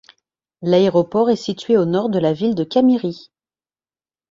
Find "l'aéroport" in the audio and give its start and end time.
0.63-1.29